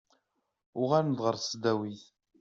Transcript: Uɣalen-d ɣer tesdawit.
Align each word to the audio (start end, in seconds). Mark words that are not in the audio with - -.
Uɣalen-d 0.81 1.19
ɣer 1.25 1.35
tesdawit. 1.37 2.03